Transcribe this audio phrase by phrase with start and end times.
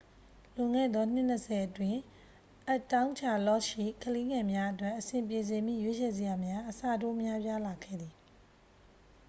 [0.55, 1.99] လွန်ခဲ့သော နှစ် 20 အတွင်း
[2.67, 8.13] အပ်တောင်းချာလော့တ်ရှိ ကလေးငယ်များအတွက် အဆင်ပြေစေမည့် ရွေးချယ်စရာများ အဆတိုးများပြားလာခဲ့သည်